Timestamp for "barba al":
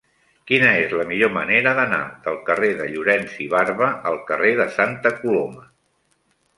3.55-4.21